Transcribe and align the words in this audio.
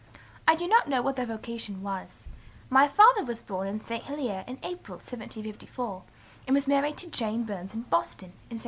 I 0.47 0.55
do 0.55 0.67
not 0.67 0.87
know 0.87 0.99
what 1.03 1.15
their 1.15 1.27
vocation 1.27 1.83
was. 1.83 2.27
My 2.71 2.87
Father 2.87 3.23
was 3.23 3.43
born 3.43 3.67
in 3.67 3.85
St. 3.85 4.05
Helier 4.05 4.43
in 4.47 4.57
April, 4.63 4.95
1754, 4.95 6.01
and 6.47 6.55
was 6.55 6.65
married 6.67 6.97
to 6.97 7.09
Jane 7.11 7.43
Burns 7.43 7.75
in 7.75 7.81
Boston, 7.81 8.29
in 8.49 8.57
1781. 8.57 8.59